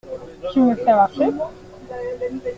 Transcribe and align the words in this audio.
Tu 0.51 0.59
me 0.61 0.73
fais 0.75 0.95
marcher? 0.95 1.29